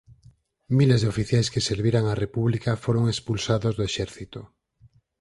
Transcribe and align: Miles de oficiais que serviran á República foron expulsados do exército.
Miles 0.77 0.99
de 1.03 1.09
oficiais 1.13 1.51
que 1.53 1.67
serviran 1.69 2.03
á 2.11 2.13
República 2.23 2.71
foron 2.85 3.03
expulsados 3.13 3.73
do 3.75 3.83
exército. 3.89 4.39